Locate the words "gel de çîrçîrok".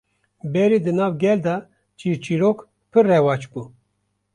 1.21-2.57